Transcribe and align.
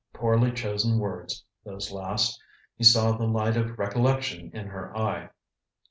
Poorly 0.13 0.51
chosen 0.51 0.97
words, 0.97 1.45
those 1.63 1.91
last. 1.91 2.41
He 2.75 2.83
saw 2.83 3.11
the 3.11 3.27
light 3.27 3.55
of 3.55 3.77
recollection 3.77 4.49
in 4.51 4.65
her 4.65 4.97
eye. 4.97 5.29